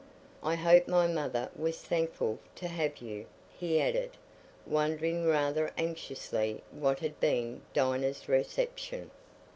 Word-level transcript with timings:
"I 0.41 0.55
hope 0.55 0.87
my 0.87 1.05
mother 1.05 1.51
was 1.55 1.79
thankful 1.83 2.39
to 2.55 2.67
have 2.67 2.97
you," 3.03 3.27
he 3.55 3.79
added, 3.79 4.17
wondering 4.65 5.27
rather 5.27 5.71
anxiously 5.77 6.63
what 6.71 7.01
had 7.01 7.19
been 7.19 7.61
Dinah's 7.75 8.27
reception. 8.27 9.11